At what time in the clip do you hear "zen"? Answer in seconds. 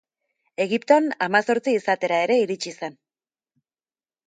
2.79-2.99